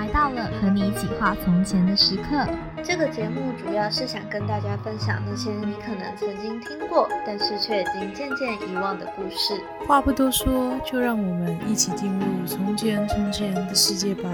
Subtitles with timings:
[0.00, 2.48] 来到了和你一起画从前的时刻。
[2.82, 9.60] 这个节目主要是想跟大家分享那些你可能曾经听过，但是却已经渐渐遗忘的故事。
[9.86, 14.30] 话不多说，就让我们一起进入从前从前的世界吧。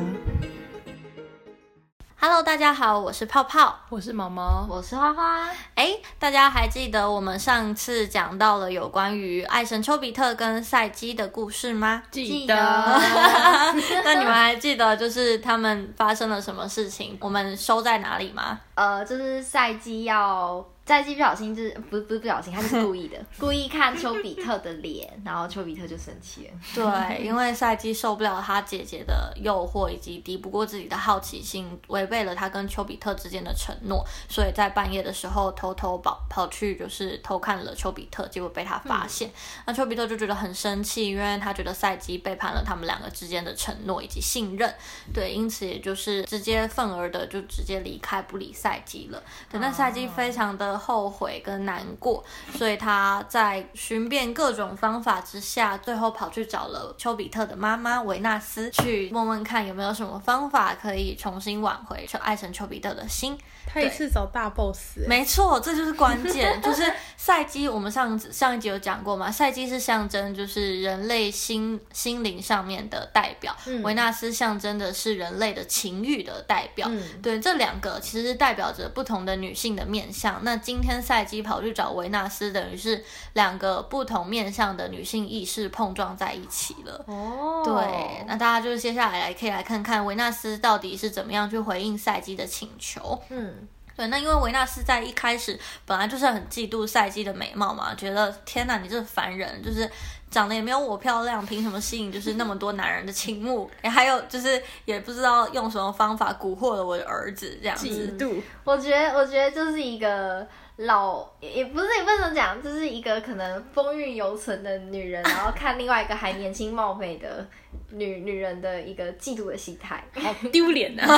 [2.28, 5.48] Hello，大家好，我是泡泡，我是毛毛，我是花花。
[5.76, 12.02] 哎，大家还记得我们上次讲到了有关于爱神丘比特跟赛基的故事吗？
[12.10, 12.52] 记得。
[14.02, 17.16] 那你们还记得就是他们发生了什么事情？
[17.20, 18.58] 我们收在哪里吗？
[18.74, 20.66] 呃，就是赛基要。
[20.86, 26.52] 赛季不小心就是不是不是不小心，他就是故意的， 故意看丘比特的脸，然后丘比特就生气了。
[26.72, 39.28] 对，因为赛季受不了他姐姐的诱惑，以及敌不过自己的好奇心，违背了他跟丘比特之间的承诺，所以在半夜的时候偷偷跑跑去，就是偷看了丘比特，结果被他发现。
[39.28, 39.32] 嗯、
[39.66, 44.72] 那丘比特就觉得很生气，因为他觉得赛季背叛了他们两个之间的承诺以及信任。
[45.12, 49.20] 对，因此也就是直接愤而的就直接离开不理赛季了。
[49.50, 50.75] 对，那赛季非常的。
[50.76, 52.24] 后悔跟难过，
[52.54, 63.38] 所以他在寻遍各种方法之下，最后跑去找了丘比特的妈妈维纳斯，去问问看有没有什么方法可以重新挽回爱神丘比特的心。
[63.68, 66.90] 他也是找大 boss，欸，没错，这就是关键，就是
[67.26, 67.68] 赛姬。
[67.68, 76.86] 我们上上一集有讲过嘛，赛姬是象征就是人类心心灵上面的代表，维、嗯、纳斯象征的是人类的情欲的代表。
[76.88, 80.38] 嗯、对，这两个其实是代表着不同的女性的面相。
[80.44, 87.04] 那今天赛姬跑去找维纳斯，等于是两个不同面相的女性意识碰撞在一起了。
[87.08, 93.20] 哦，对，那大家就是接下来来可以来看看维纳斯到底是怎么样去回应赛姬的请求。
[93.30, 93.66] 嗯。
[93.96, 99.90] 对，那因为维纳斯在一开始本来就是很嫉妒赛姬的美貌嘛，觉得天哪，你这凡人，就是
[100.30, 103.70] 长得也没有我漂亮，凭什么吸引就是那么多男人的倾慕？
[103.80, 107.86] 哎，还有就是也不知道用什么方法蛊惑了我的儿子，这样子。
[107.86, 108.42] 嫉妒。
[108.64, 117.46] 我觉得，我觉得就是一个老，也不是也不能讲，就是一个可能风韵犹存的女人，然后看另外一个还年轻貌美的
[117.92, 121.06] 女女人的一个嫉妒的心态，好丢脸啊！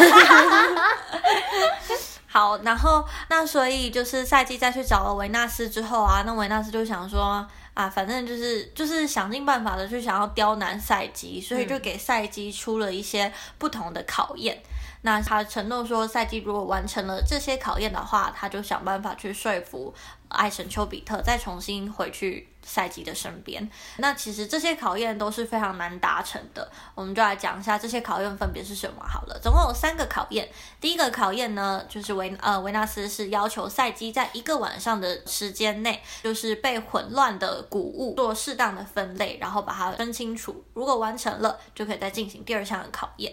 [2.31, 14.63] 好，然后那所以就是赛季再去找了维纳斯之后啊，那维纳斯就想说啊，反正就是就是想尽办法的去想要刁难赛季，所以就给赛季出了一些不同的考验。
[15.03, 19.95] 那他承诺说，赛季如果完成了这些考验的话，他就想办法去说服
[20.29, 22.49] 爱神丘比特再重新回去。
[22.61, 23.67] 赛季的身边，
[23.97, 26.71] 那其实这些考验都是非常难达成的。
[26.95, 29.39] 我们就来讲一下这些考验分别是什么好了。
[29.43, 30.47] 总共有三个考验。
[30.79, 40.63] 第一个考验呢，就是维呃维纳斯是要求赛季在一个晚上的时间内，就是被混乱的谷物做适当的分类，然后把它分清楚。
[40.75, 43.33] 如果完成了，就可以再进行第二项的考验。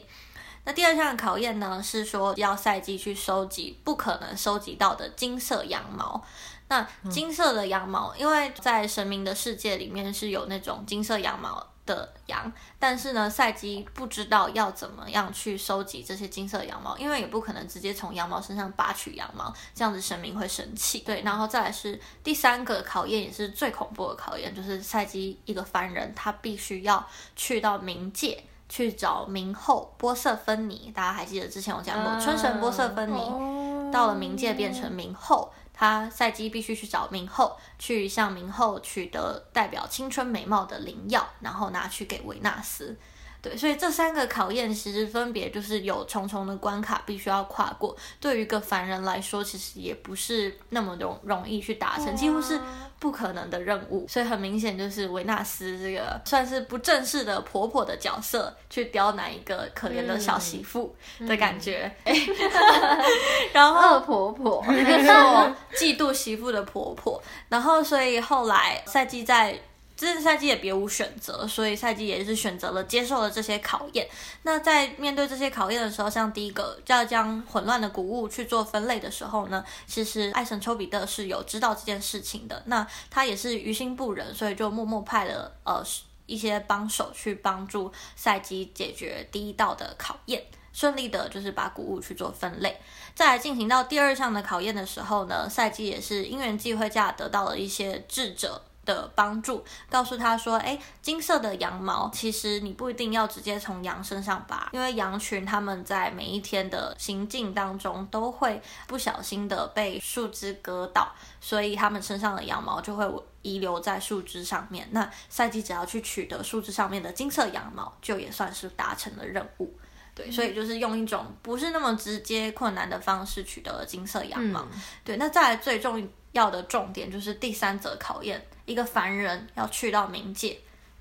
[0.63, 6.23] 那第二项的考验呢，是说要赛季去收集不可能收集到的金色羊毛。
[6.67, 21.01] 那金色的羊毛，因为在神明的世界里面是有那种金色羊毛的羊，但是呢，赛基不知道要怎么样去收集这些金色羊毛，因为也不可能直接从羊毛身上拔取羊毛，这样子神明会生气。
[21.01, 30.91] 对，然后再来是第三个考验，也是最恐怖的考验，就是赛基一个凡人，他必须要去到冥界去找冥后波色芬尼。
[30.95, 35.53] 大家还记得之前我讲过，春神波色芬尼到了冥界变成冥后。
[35.77, 42.97] 他赛季必须去找明后，去向明后取得代表青春美貌的灵药，然后拿去给维纳斯。
[43.45, 47.95] 对，所以这三个考验其实分别就是有重重的关卡必须要跨过。
[48.19, 52.59] 对于一个凡人来说，其实也不是那么容容易去达成，几乎是
[52.97, 54.07] 不可能的任务。
[54.07, 61.91] 所以很明显就是维纳斯这个算是不正式的婆婆的角色，去刁难一个可怜的小媳妇的感觉。
[62.05, 63.05] 嗯嗯、
[63.53, 67.21] 然后恶婆婆，没错，嫉妒媳妇的婆婆。
[67.49, 69.59] 然后所以后来赛季在。
[69.97, 74.05] 这次赛季也别无选择，所以赛季也是选择了接受了这些考验。
[74.43, 82.61] 那在面对这些考验的时候，像第一个就要将混乱的谷物去做分类的时候呢，其实爱神丘比特是有知道这件事情的。
[82.65, 85.81] 那他也是于心不忍，所以就默默派了呃
[86.25, 90.43] 一些帮手去帮助赛季解决第一道的考验，
[90.73, 92.77] 顺利的就是把谷物去做分类。
[93.13, 111.11] 再来进行到第二项的考验的时候呢，赛季也是因缘际会下得到了一些智者的帮助，告诉他说：“哎，金色的羊毛，其实你不一定要直接从羊身上拔，因为羊群他们在每一天的行进当中，都会不小心的被树枝割到，
[111.41, 113.05] 所以他们身上的羊毛就会
[113.41, 114.87] 遗留在树枝上面。
[114.91, 119.75] 那赛季只要去取得树枝上面的金色羊毛，就也算是达成了任务。”
[120.15, 124.61] 对，所以就是用一种不是那么直接困难的方式取得了金色羊毛。
[124.61, 130.59] 嗯、对，那再来最重要的重点就是第三者考验，一个凡人要去到冥界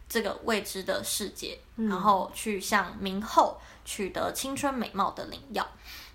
[0.09, 5.67] 这个未知的世界，嗯、然后去向冥后取得青春美貌的灵药。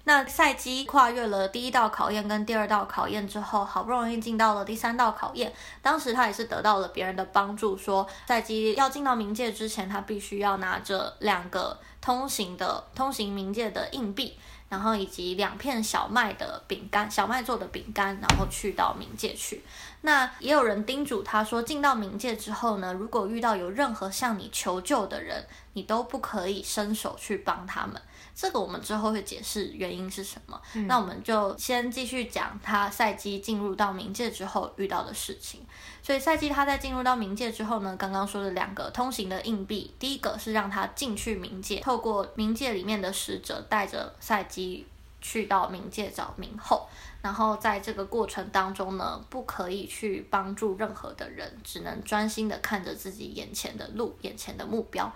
[0.05, 5.53] 那赛基跨越了第一道考验跟第二道考验之后，好不容易进到了第三道考验。
[5.81, 14.35] 当时他也是得到了别人的帮助，说赛基要进到冥界之前，他必须要拿着两个通行的通行冥界的硬币，
[14.69, 19.63] 然后以及两片小麦的饼干，小麦做的饼干，然后去到冥界去。
[20.01, 28.01] 那也有人叮嘱他说，进到冥界之后呢，如果遇到有任何向你求救的人，你都不可以伸手去帮他们。
[28.41, 30.57] 这个我们之后会解释原因是什么。
[30.73, 35.59] 嗯、那我们就先继续讲他赛季进入到冥界之后遇到的事情。
[36.01, 44.87] 所以赛季他在进入到冥界之后呢，刚刚说的两个通行的硬币，第一个是让他进去冥界，透过冥界里面的使者带着赛季
[45.19, 46.87] 去到冥界找冥后。
[47.21, 55.11] 然后在这个过程当中呢，不可以去帮助任何的人，只能专心的看着自己眼前的路、眼前的目标。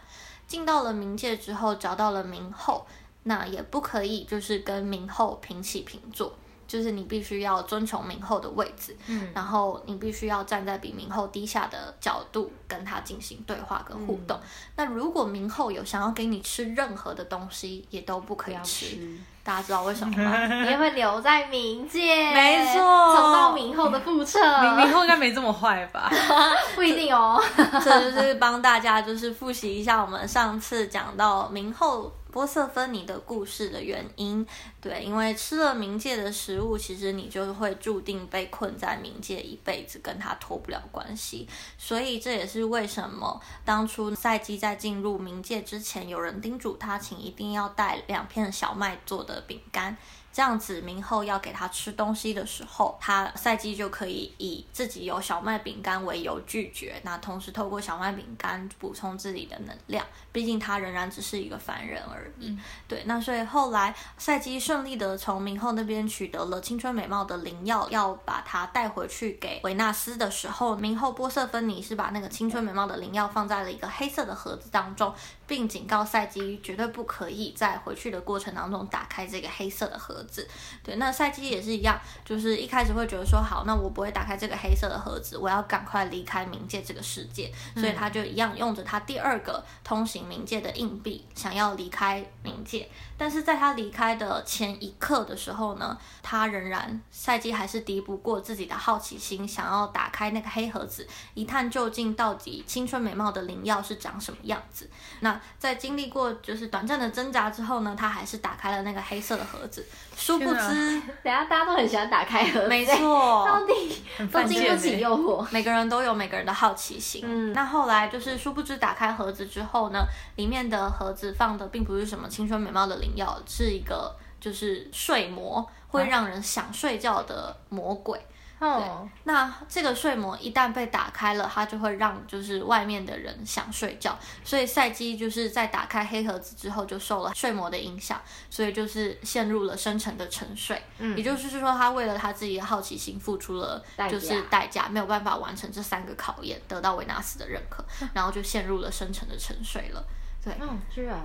[0.45, 2.85] 进到了冥界之后，找到了冥后。
[3.23, 6.33] 那也不可以，就是跟明后平起平坐，
[6.67, 14.37] 就是你必须要遵从明后的位置，嗯，然后你必须要站在比明后低下的角度跟他进行对话跟互动。
[14.37, 14.47] 嗯、
[14.77, 18.97] 那如果明后有想要给你吃任何的东西，也都不可以吃。
[19.45, 20.47] 大家知道为什么吗？
[20.63, 22.79] 你会留在冥界，没错，
[23.15, 24.39] 重蹈冥后的覆辙。
[24.39, 26.09] 冥冥后应该没这么坏吧？
[26.75, 27.41] 不一定哦。
[27.83, 32.11] 这就是帮大家就是复习一下我们上次讲到冥后。
[32.33, 34.43] 波瑟芬尼的故事的原因，
[34.81, 41.47] 对，因为吃了冥界的食物，其实你就会注定被困在冥界一辈子，跟他脱不了关系。
[41.77, 49.95] 所以这也是为什么当初赛季在进入冥界之前，有人叮嘱他，请一定要带两片小麦做的饼干。
[50.33, 56.99] 这样子，明后要给他吃东西的时候，他赛季就可以以自己有小麦饼干为由拒绝。
[57.03, 62.47] 那同时透过小麦饼干补充自己的能量，毕竟他仍然只是一个凡人而已。
[62.47, 75.13] 嗯、对，那所以后来赛季顺利的从明后那边取得了青春美貌的灵药，要把它带回去给维纳斯的时候，明后波瑟芬尼是把那个青春美貌的灵药放在了一个黑色的盒子当中，
[75.53, 80.49] 并警告赛姬绝对不可以在回去的过程当中打开这个黑色的盒子。
[80.81, 81.95] 对，那赛姬也是一样，
[82.25, 92.89] 就是一开始会觉得说，好，那我不会打开这个黑色的盒子，我要赶快离开冥界这个世界，所以他就一样用着他第二个通行冥界的硬币，想要离开冥界。
[93.15, 104.89] 但是在他离开的前一刻的时候呢，他仍然赛姬还是敌不过自己的好奇心，想要打开那个黑盒子，一探究竟到底青春美貌的灵药是长什么样子。
[105.19, 109.85] 那在经历过就是短暂的挣扎之后呢，他还是打开了那个黑色的盒子。
[110.15, 115.45] 殊不知，等下大家都很喜欢打开盒子，没错，到 底都经不起诱惑。
[115.51, 117.23] 每个人都有每个人的好奇心。
[117.25, 120.05] 嗯，那后来就是殊不知打开盒子之后呢，
[120.35, 128.19] 里面的盒子放的并不是什么青春美貌的灵药，是一个就是睡魔，会让人想睡觉的魔鬼。
[128.63, 140.81] 对，那这个睡魔一旦被打开了，它就会让就是外面的人想睡觉，所以赛姬就是在打开黑盒子之后就受了睡魔的影响，所以就是陷入了深沉的沉睡。
[140.99, 147.83] 嗯，也就是说，他为了他自己的好奇心付出了就是代价，没有办法完成这三个考验，得到维纳斯的认可，
[148.13, 150.03] 然后就陷入了深沉的沉睡了。
[150.43, 151.19] 对，嗯，居然，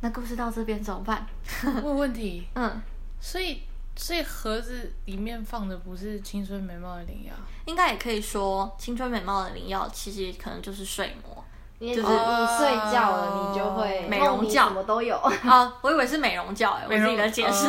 [0.00, 1.26] 那故事到这边怎么办？
[1.84, 2.80] 问问题，嗯，
[3.20, 3.62] 所以。
[3.98, 7.34] 所以盒子里面放的不是青春美貌的灵药，
[7.66, 11.44] 应该也可以说青春美貌的灵药其实可能就是睡魔。
[11.80, 15.16] 就是你睡觉了，你就会美容觉，什么都有。
[15.46, 17.68] 啊，我以为是美容觉，我自己的解释。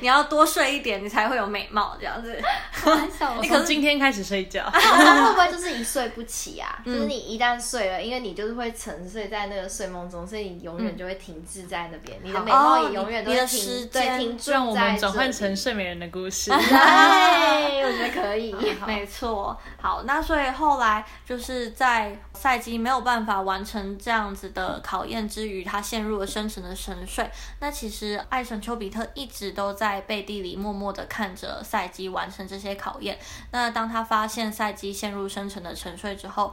[0.00, 2.38] 你要多睡一点，你才会有美貌这样子。
[3.40, 6.78] 你从今天开始睡觉， 会不会就是一睡不起啊？
[6.84, 14.52] 就是你一旦睡了，因为你就是会沉睡在那个睡梦中，所以你永远就会停滞在那边，你的美貌也永远都会停，对，停住在。
[14.52, 16.50] 让我们转换成睡美人的故事。
[16.50, 18.54] 对，我觉得可以，
[18.86, 19.56] 没错。
[19.80, 23.37] 好，那所以后来就是在赛季没有办法。
[23.42, 27.30] 完成这样子的考验之余，他陷入了深沉的沉睡。
[27.60, 33.18] 那其实爱神丘比特一直都在背地里默默的看着赛姬完成这些考验。
[33.52, 36.52] 那当他发现赛姬陷入深沉的沉睡之后，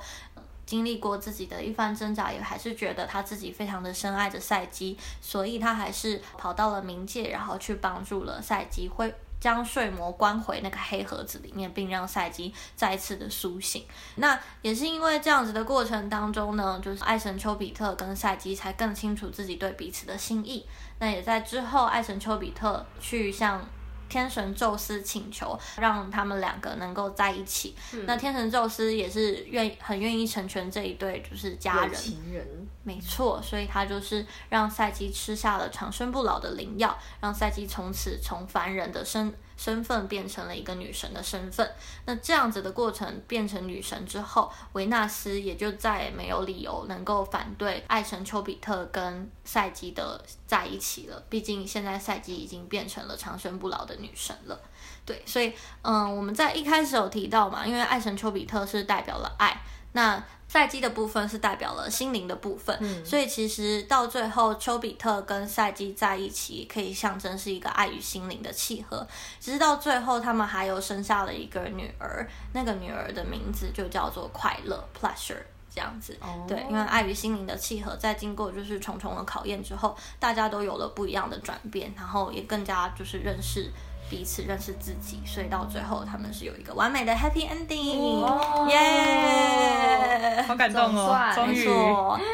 [0.66, 9.14] 经历过自己的一番挣扎，也还是觉得他自己非常的深爱着赛姬，所以他还是跑到了冥界，然后去帮助了赛姬恢
[9.46, 13.86] 将睡魔关回那个黑盒子里面，并让赛基再次的苏醒。
[14.16, 20.66] 那也是因为这样子的过程当中呢，就是爱神丘比特跟赛基才更清楚自己对彼此的心意。
[20.98, 23.64] 那也在之后，爱神丘比特去向。
[24.08, 32.46] 天神宙斯请求让他们两个能够在一起，嗯、那天神宙斯也是愿很愿意成全这一对就是家人，情人。
[32.84, 41.70] 没错，所以他就是让赛姬吃下了长生不老的灵药，让赛姬从此从凡人的身身份变成了一个女神的身份。
[42.06, 51.24] 那这样子的过程变成女神之后，维纳斯也就再也没有理由能够反对爱神丘比特跟赛姬的在一起了。
[51.30, 54.60] 毕竟现在赛姬已经变成了长生不老的女神了。
[55.06, 59.62] 对，所以嗯，我们在一开始有提到嘛，因为爱神丘比特是代表了爱，
[59.96, 60.24] 那。
[60.48, 69.06] 赛季的部分是代表了心灵的部分，嗯、所以其实到最后，丘比特跟赛季在一起，可以象征是一个爱与心灵的契合。
[69.40, 75.42] 其实到最后，他们还有生下了一个女儿，那个女儿的名字就叫做快乐 （pleasure）
[75.74, 76.16] 这样子。
[76.22, 83.72] 哦、对，因为爱与心灵的契合，在经过就是重重的考验之后，大家都有了不一样的转变，然后也更加就是认识。
[84.10, 90.44] 彼此认识自己，所以到最后他们是有一个完美的 happy ending，耶！
[90.48, 91.66] 好感动哦，终于，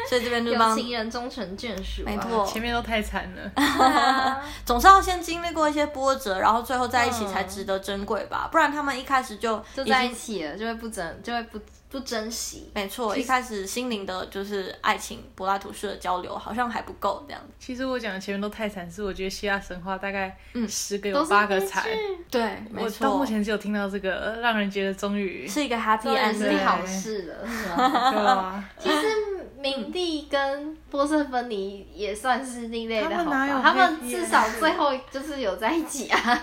[0.08, 11.58] 所以这边就帮有情人终成眷属，没错，前面都太惨了， 总是要先经历过一些波折，然后最后在一起才值得珍贵吧，不然他们一开始就就在一起了，就会不珍，就会不。
[11.92, 17.48] 不珍惜，没错，一开始心灵的就是爱情，柏拉图式的交流好像还不够这样子。
[17.58, 21.84] 其实我讲的前面都太惨，是我觉得希腊神话大概嗯十个有八个惨，
[22.30, 23.06] 对，没错。
[23.06, 28.64] 我到目前只有听到这个，让人觉得终于是一个 happy ending，是好事了，是吧？
[28.78, 29.06] 其实
[29.58, 36.42] 明帝跟波瑟芬尼也算是另类的好吧，他们至少最后就是有在一起啊。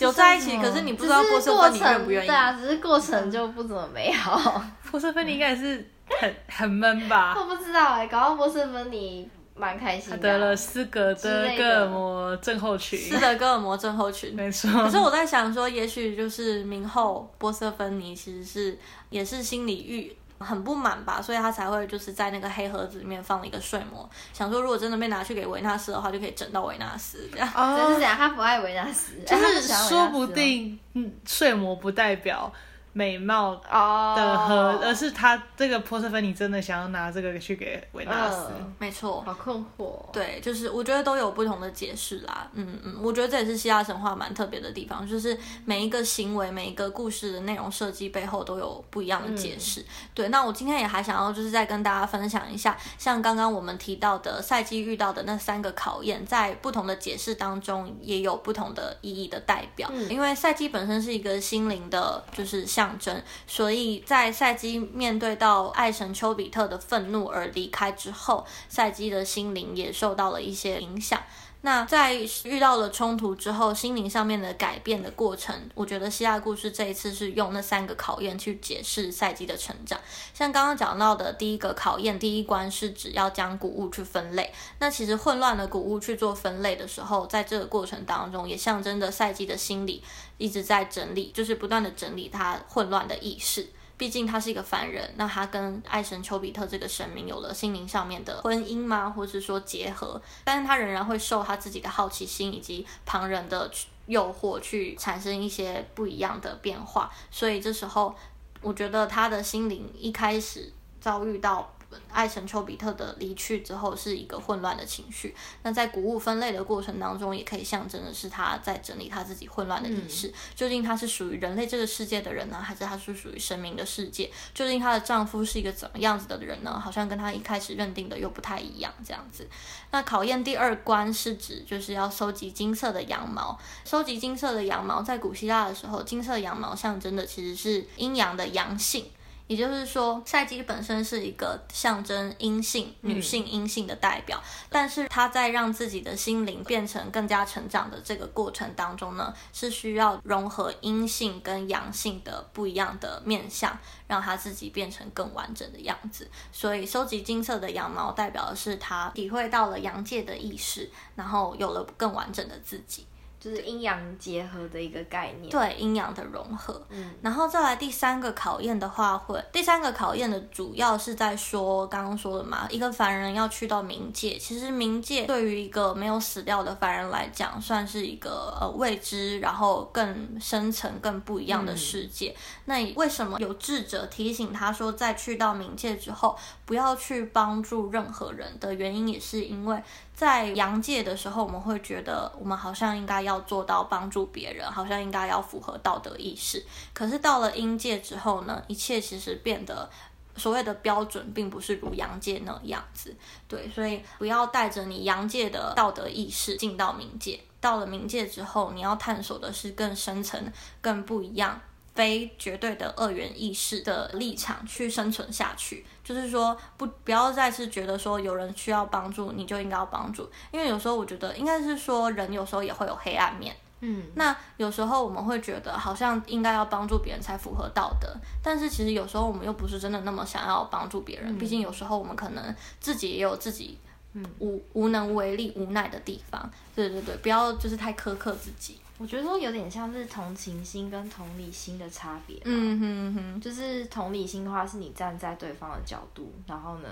[0.00, 2.26] 有在一起，可是你不知道波瑟芬妮愿不愿意。
[2.26, 4.62] 对啊，只是过程就不怎么美好。
[4.90, 5.88] 波瑟芬妮应该是
[6.20, 7.34] 很很闷吧？
[7.38, 10.18] 我不知道哎、欸，搞到波瑟芬妮蛮开心的。
[10.18, 12.98] 得了斯德哥尔摩症候群。
[12.98, 14.70] 斯德哥尔摩症候群，没错。
[14.84, 18.78] 可是我在想说，也许就是明后波瑟芬妮其实是
[19.10, 20.16] 也是心里郁。
[20.38, 27.48] 很不满吧，所以他才会就是在那个黑盒子里面放了一个睡魔，想说如果真的被拿去给维纳斯的话，就可以整到维纳斯这样。
[27.54, 32.52] 哦，就是讲他不爱维纳斯，就是说不定，嗯，睡魔不代表。
[32.98, 34.82] 美貌的和，oh.
[34.82, 40.10] 而是他这个波瑟芬妮真的想要拿这个去给维纳斯，嗯、没错，好困惑。
[40.12, 42.48] 对，就是我觉得都有不同的解释啦。
[42.54, 49.80] 嗯嗯，我觉得这也是希腊神话蛮特别的地方，就是每一个行为、每一个故事的内容设计背后都有不一样的解释。
[49.82, 59.88] 嗯、对，那我今天也还想要就是再跟大家分享一下，像刚刚我们提到的赛季遇到的那三个考验，在不同的解释当中也有不同的意义的代表。
[59.92, 62.87] 嗯、因为赛季本身是一个心灵的，就是像。
[62.88, 71.20] 象征，所以在赛基面对到爱神丘比特的愤怒而离开之后，赛基的心灵也受到了一些影响。
[71.62, 79.98] 那在遇到了冲突之后，心灵上面的改变的过程，我觉得希腊故事这一次是用那三个考验去解释赛季的成长。
[80.32, 84.52] 像刚刚讲到的第一个考验，第一关是指要将谷物去分类。
[84.78, 90.02] 那其实混乱的谷物去做分类的时候，在这个过程当中，也象征着赛季的心理
[90.36, 93.66] 一直在整理，就是不断的整理他混乱的意识。
[93.98, 99.10] 毕竟他是一个凡人，那他跟爱神丘比特这个神明有了心灵上面的婚姻吗？
[99.10, 100.18] 或是说结合？
[100.44, 103.70] 但是他仍然会受他自己的好奇心以及旁人的
[104.06, 107.10] 诱惑，去产生一些不一样的变化。
[107.30, 108.14] 所以这时候，
[108.62, 111.74] 我觉得他的心灵一开始遭遇到。
[112.10, 115.34] 爱神丘比特的离去之后，是一个混乱的情绪。
[115.62, 120.28] 那在谷物分类的过程当中，也可以象征的是他在整理他自己混乱的意识。
[120.28, 124.30] 嗯、究竟他是属于人类这个世界的人呢，还是他是属于神明的世界？
[124.54, 126.78] 究竟她的丈夫是一个怎么样子的人呢？
[126.78, 129.48] 好像跟她一开始认定的又不太一样，这样子。
[129.90, 133.58] 那考验第二关是指就是要收集金色的羊毛。
[133.84, 139.06] 收集金色的羊毛，在古希腊的时候，金色羊毛象征的其实是阴阳的阳性。
[139.48, 153.76] 也就是说，赛姬本身是一个象征阴性、女性阴性的代表，嗯、但是她在让自己的心灵变成更加成长的这个过程当中呢，是需要融合阴性跟阳性的不一样的面相，
[154.06, 156.30] 让她自己变成更完整的样子。
[156.52, 163.06] 所以，收集金色的羊毛代表的是她体会到了阳界的意识，然后有了更完整的自己。
[163.40, 166.84] 就是阴阳结合的一个概念，对阴阳的融合。
[166.88, 182.30] 嗯，然后再来第三个考验的话会，会第三个考验的主要是在说刚刚说的嘛，一个凡人要去到冥界，其实冥界对于一个没有死掉的凡人来讲，算是一个呃未知，然后更深层、更不一样的世界。
[182.30, 189.80] 嗯、那为什么有智者提醒他说，在去到冥界之后，不要去帮助任何人的原因，也是因为。
[190.18, 196.66] 在阳界的时候，我们会觉得我们好像应该要做到帮助别人，好像应该要符合道德意识。
[196.92, 199.88] 可是到了阴界之后呢，一切其实变得
[200.34, 203.14] 所谓的标准，并不是如阳界那样子。
[203.46, 207.38] 对，所以不要带着你阳界的道德意识进到冥界。
[207.60, 211.60] 到了冥界之后，你要探索的是更深层、更不一样。
[211.98, 233.76] 非绝对的二元意识的立场去生存下去，就是说不不要再是觉得说有人需要帮助你就应该要帮助，因为有时候我觉得应该是说人有时候也会有黑暗面，嗯，那有时候我们会觉得好像应该要帮助别人才符合道德，但是其实有时候我们又不是真的那么想要帮助别人，毕竟有时候我们可能自己也有自己
[234.12, 234.24] 嗯。
[234.38, 238.78] 无无能为力无奈的地方，对对对，不要就是太苛刻自己。
[238.98, 242.36] 我觉得说有点像是同情心跟同理心的差别。
[242.44, 246.88] 嗯哼哼，就是同理心的话，是你站在对方的角度，然后呢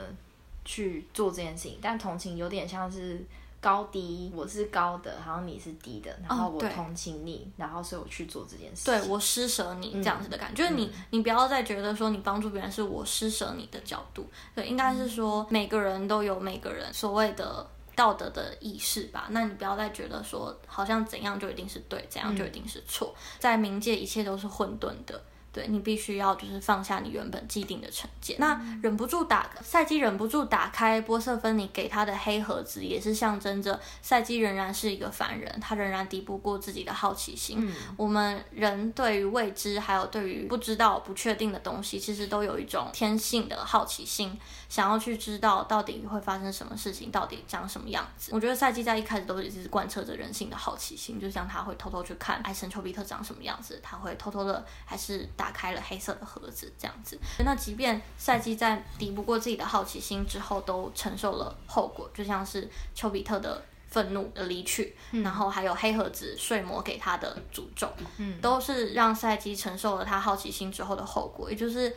[0.65, 1.79] 去做这件事情。
[1.83, 3.21] 但同情有点像是
[3.61, 8.85] 高低，我是高的，然后你是低的，然后我同情你，哦、然后所以我去做这件事。
[8.85, 14.25] 对，我施舍你这样子的感觉，嗯、就是你你不要再觉得说你帮助别人是我施舍你的角度。
[14.55, 17.69] 对，应该是说每个人都有每个人所谓的。
[17.97, 25.21] 道德的意识吧，那你不要再觉得说好像怎样就一定是对，怎样就一定是错，在冥界一切都是混沌的。
[25.53, 28.37] 对，你必须要就是放下你原本既定的成见。
[28.39, 37.57] 那忍不住打赛季忍不住打开波瑟芬尼给他的黑盒子，也是象征着赛季仍然是一个凡人，他仍然敌不过自己的好奇心。
[37.59, 44.39] 嗯、我们人对于未知还有对于不知道、不确定的东西，其实都有一种天性的好奇心，
[44.69, 48.31] 想要去知道到底会发生什么事情，到底长什么样子。
[48.33, 55.57] 我觉得赛季在一开始都一直是贯彻着人性的好奇心，就像他会偷偷去看爱神丘比特长什么样子，他会偷偷的还是打。
[55.57, 57.19] 开了黑色的盒子，这样子。
[57.39, 71.51] 那即便赛季在抵不过自己的好奇心之后，都承受了后果，就像是丘比特的愤怒的离去，嗯、然后还有黑盒子睡魔给他的诅咒，嗯，都是让赛季承受了他好奇心之后的后果。
[71.51, 71.97] 也就是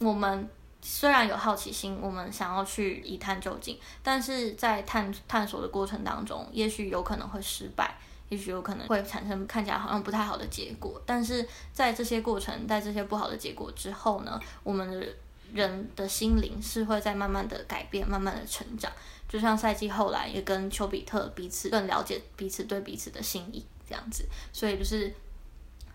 [0.00, 0.46] 我们
[0.80, 7.96] 虽然有好奇心，我们想要去一探究竟，但是在探探索的过程当中，也许有可能会失败。
[8.30, 15.06] 也许有可能会产生看起来好像不太好的结果，但是在这些过程，在这些不好的结果之后呢，我们的
[15.54, 18.92] 人的心灵是会在慢慢的改变，慢慢的成长。
[19.26, 25.10] 就像赛季后来也跟丘比特彼此更了解彼此对彼此的心意这样子，所以就是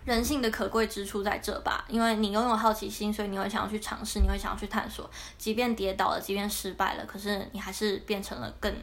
[0.05, 8.73] 人性的可贵之处在这吧，因为你拥有好奇心，所以你会想要去尝试，你会想要去探索，即便跌倒了，即便失败了，可是你还是变成了更。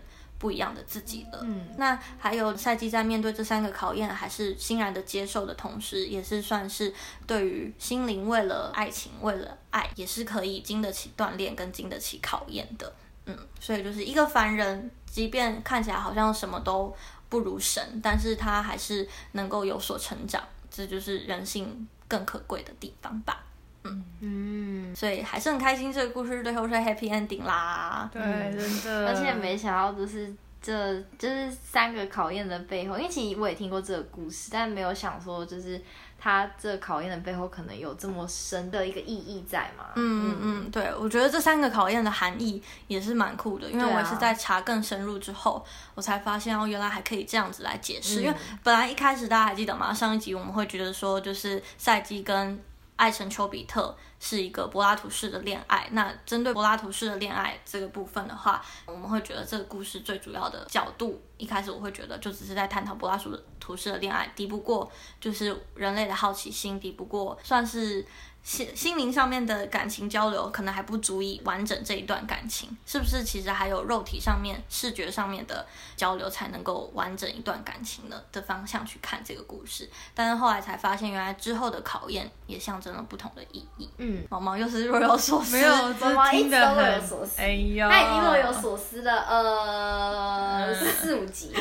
[0.41, 1.41] 不一样的自己了。
[1.43, 6.95] 嗯，那还有赛季在面对这三个考验，还是欣然的接受的同时，也是算是
[7.27, 12.91] 对于心灵为了爱情，为了爱，也是可以经得起锻炼跟经得起考验的。
[13.27, 16.97] 嗯，所以就是一个凡人，即便看起来好像什么都
[17.29, 23.45] 不如神，但是他还是能够有所成长，这就是人性更可贵的地方吧。
[23.83, 28.09] 嗯嗯，所以还是很开心，这个故事最后是 happy ending 啦。
[28.13, 29.09] 对，真的。
[29.09, 30.31] 而且没想到，就是
[30.61, 35.81] 这就是三个考验的背后，因为其实我也听过这个故事，但没有想说，就是
[36.23, 39.87] 他这考验的背后可能有这么深的一个意义在嘛。
[39.97, 48.21] 嗯嗯嗯，对，我觉得这三个考验的含义也是蛮酷的，因为我也是在查更深入之后，我才发现哦，原来还可以这样子来解释。
[48.21, 49.95] 嗯、因为本来一开始大家还记得吗？
[49.95, 52.63] 上一集我们会觉得说，就是赛季跟
[52.97, 55.89] 爱神丘比特是一个柏拉图式的恋爱。
[55.91, 63.19] 那针对柏拉图式的恋爱这个部分的话，我们会觉得这个故事最主要的角度，一开始我会觉得就只是在探讨柏拉
[63.59, 64.89] 图式的恋爱，敌不过
[65.21, 68.07] 就是人类的好奇心，敌不过算是。
[68.43, 73.23] 心心灵上面的感情交流可能还不足以完整这一段感情，是不是？
[73.23, 79.87] 其实还有肉体上面、视觉上面的交流才能够完整一段感情呢的方向去看这个故事。
[80.15, 83.87] 但是后来才发现，原来之后的考验也象征了不同的意义。
[83.99, 87.41] 嗯，毛毛又是若有所思，没有，毛毛一直都若有所思。
[87.41, 91.53] 哎呦，他已经若有所思了，呃，四五集。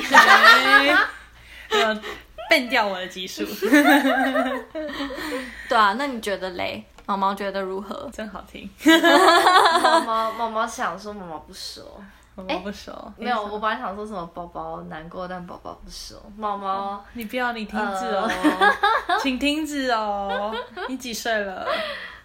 [2.50, 3.46] 笨掉我的技术，
[5.70, 6.84] 对啊，那你觉得嘞？
[7.06, 8.10] 毛毛觉得如何？
[8.12, 8.68] 真好听。
[9.84, 11.84] 毛毛毛毛想说，毛毛不说。
[12.36, 12.92] 宝宝不熟。
[12.92, 16.16] 欸、没有，我本来想说什么宝宝难过，但宝宝不熟。
[16.38, 18.30] 猫猫、嗯，你不要，你停止哦，
[19.08, 20.56] 呃、 请停止哦。
[20.88, 21.68] 你几岁了？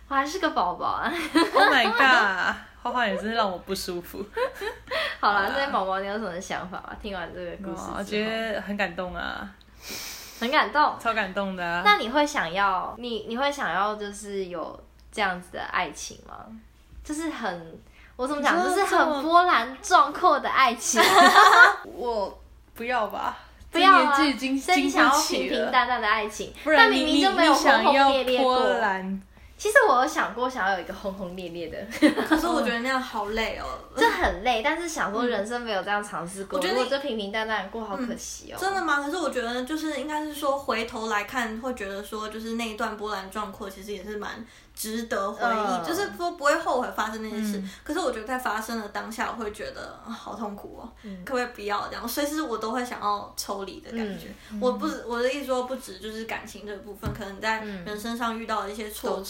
[0.09, 1.13] 我还是个宝宝啊。
[1.55, 2.57] Oh my god！
[2.83, 4.23] 花花也真是让我不舒服。
[5.19, 6.91] 好了，这些宝宝你有什么想法吗？
[7.01, 9.49] 听完这个故事，我觉得很感动啊。
[10.39, 11.83] 很感动，超感动的啊。
[11.85, 14.79] 那你会想要，你你会想要，就是有
[15.11, 16.35] 这样子的爱情吗？
[17.03, 17.79] 就是很，
[18.17, 21.01] 我怎么讲，就是很波澜壮阔的爱情。
[21.97, 22.39] 我
[22.75, 23.39] 不要吧，
[23.71, 24.15] 不要啊。
[24.15, 28.61] 所以你想要平平淡淡的爱情，不然明明就没有轰轰烈烈过。
[29.65, 31.79] 其实我有想过想要有一个轰轰烈烈的，
[32.29, 33.65] 可是我觉得那样好累哦，
[33.97, 34.61] 这很累。
[34.63, 38.59] 但是想说人生没有这样尝试过，我觉得我这平平淡淡过好可惜哦。
[38.61, 39.01] 真的吗？
[39.01, 44.45] 可是我觉得就是应该是说回头来看，会觉得说就是那一段波澜壮阔，其实也是蛮。
[44.77, 47.59] 值得回忆，呃、就是说不会后悔发生那件事。
[47.59, 52.09] 嗯、可是我觉得在发生的当下，我会觉得好痛苦哦，嗯、可不可以不要这样？
[52.09, 54.35] 随时我都会想要抽离的感觉。
[54.51, 59.23] 嗯、我不，我的意思说不止就是感情这个部分，可能在人生上遇到的一些挫折，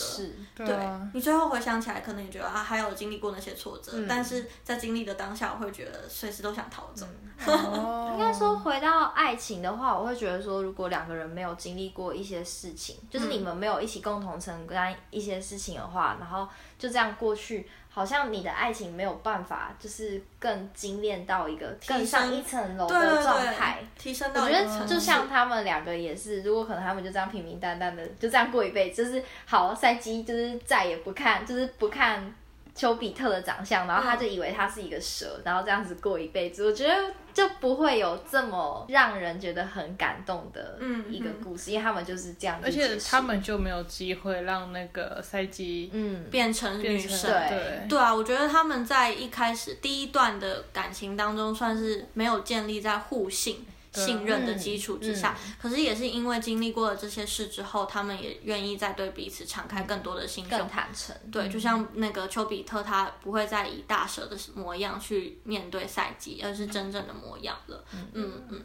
[0.58, 0.76] 嗯、对，
[1.12, 7.06] 你最后回想起来，可能你觉得啊，还有经历过那些挫折，嗯、但是在经历的当下，我会觉得随时都想逃走。
[7.46, 15.34] 嗯、 应该说回到爱情的话，我会觉得说，如果两个人没有经历过一些事情，就是你们没有一起共同承担一些。
[15.44, 24.42] 事情的话，然后就这样过去，好像你的爱情没有办法，就是更精炼到一个更上一层楼的状态，提升到。
[24.42, 32.34] 我觉得就像他们两个也是，如果可能，他们就这样平平淡淡的就这样过一辈子，就是好赛季就是再也不看，就是不看。
[32.74, 36.94] 丘比特的长相，然后他就以为他是一个蛇，嗯、然后这样子过一辈子，我觉得
[37.32, 53.64] 就不会有这么让人觉得很感动的一个故事，嗯、因为他们就是这样子，而且他们就没有机会让那个赛季嗯变成女神，对对，对啊，我觉得他们在一开始第一段的感情当中，算是没有建立在互信。
[53.94, 61.14] 信任的基础之下，嗯嗯、可是也是因为经历过了这些事之后，他们也愿意再对彼此敞开更多的心胸，更坦诚。
[61.30, 67.84] 对，就像那个丘比特，他不会再以大蛇的模样去面对赛季，而是真正的模样了。
[67.92, 68.62] 嗯嗯嗯，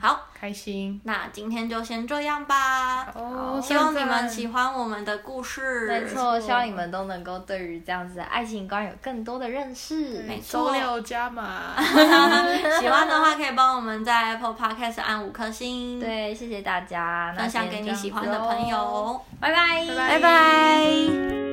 [0.00, 1.00] 好，开心。
[1.04, 3.10] 那今天就先这样吧。
[3.14, 5.88] 哦，希望你们喜欢我们的故事。
[5.88, 10.22] 没错，希望你们都能够对于这样子的爱情观有更多的认识。
[10.22, 11.74] 没错，周六加码。
[12.78, 14.67] 喜欢的话可以帮我们在 Apple Park。
[14.74, 21.47] 开始按五颗星，对，谢谢大家，分享给你喜欢的朋友，拜拜，拜拜。